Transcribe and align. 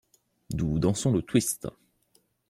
Nous 0.55 0.79
dansons 0.79 1.11
le 1.13 1.21
twist. 1.21 1.67